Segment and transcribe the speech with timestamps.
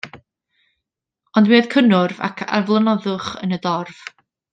[1.41, 4.01] Ond mi oedd cynnwrf ac aflonyddwch yn y dorf.